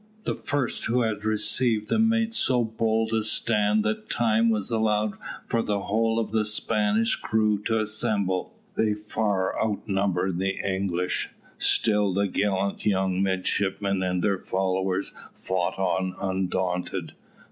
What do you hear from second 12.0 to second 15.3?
the gallant young midshipmen and their followers